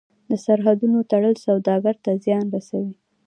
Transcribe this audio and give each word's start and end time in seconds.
د 0.29 0.31
سرحدونو 0.45 0.97
تړل 1.11 1.35
سوداګر 1.45 1.95
ته 2.05 2.11
زیان 2.25 2.45
دی. 2.53 2.81